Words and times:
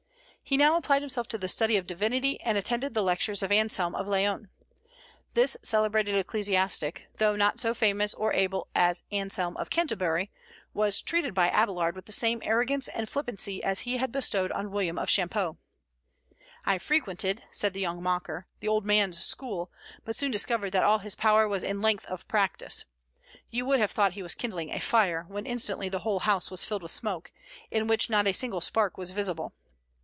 He 0.43 0.57
now 0.57 0.75
applied 0.75 1.01
himself 1.01 1.29
to 1.29 1.37
the 1.37 1.47
study 1.47 1.77
of 1.77 1.87
divinity, 1.87 2.37
and 2.41 2.57
attended 2.57 2.93
the 2.93 3.03
lectures 3.03 3.41
of 3.41 3.53
Anselm 3.53 3.95
of 3.95 4.05
Laon. 4.05 4.49
This 5.33 5.55
celebrated 5.61 6.13
ecclesiastic, 6.13 7.05
though 7.19 7.37
not 7.37 7.61
so 7.61 7.73
famous 7.73 8.13
or 8.13 8.33
able 8.33 8.67
as 8.75 9.05
Anselm 9.13 9.55
of 9.55 9.69
Canterbury, 9.69 10.29
was 10.73 11.01
treated 11.01 11.33
by 11.33 11.47
Abélard 11.51 11.93
with 11.93 12.05
the 12.05 12.11
same 12.11 12.41
arrogance 12.43 12.89
and 12.89 13.07
flippancy 13.07 13.63
as 13.63 13.81
he 13.81 13.95
had 13.95 14.11
bestowed 14.11 14.51
on 14.51 14.71
William 14.71 14.99
of 14.99 15.09
Champeaux. 15.09 15.57
"I 16.65 16.79
frequented," 16.79 17.43
said 17.49 17.71
the 17.71 17.79
young 17.79 18.03
mocker, 18.03 18.45
"the 18.59 18.67
old 18.67 18.83
man's 18.85 19.23
school, 19.23 19.71
but 20.03 20.17
soon 20.17 20.31
discovered 20.31 20.71
that 20.71 20.83
all 20.83 20.97
his 20.99 21.15
power 21.15 21.47
was 21.47 21.63
in 21.63 21.79
length 21.79 22.05
of 22.07 22.27
practice. 22.27 22.83
You 23.51 23.65
would 23.67 23.79
have 23.79 23.91
thought 23.91 24.13
he 24.13 24.23
was 24.23 24.35
kindling 24.35 24.73
a 24.73 24.79
fire, 24.81 25.23
when 25.29 25.45
instantly 25.45 25.87
the 25.87 25.99
whole 25.99 26.19
house 26.19 26.51
was 26.51 26.65
filled 26.65 26.81
with 26.83 26.91
smoke, 26.91 27.31
in 27.69 27.87
which 27.87 28.09
not 28.09 28.27
a 28.27 28.33
single 28.33 28.59
spark 28.59 28.97
was 28.97 29.11
visible. 29.11 29.53